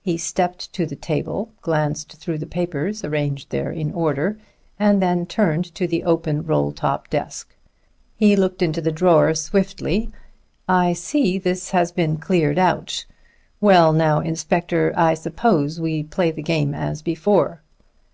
[0.00, 4.38] He stepped to the table, glanced through the papers arranged there in order,
[4.78, 7.54] and then turned to the open roll top desk.
[8.16, 10.08] He looked into the drawers swiftly.
[10.66, 13.04] "I see this has been cleared out.
[13.60, 17.60] Well now, inspector, I suppose we play the game as before."